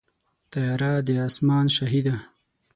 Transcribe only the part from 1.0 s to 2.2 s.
د اسمان شاهي ده.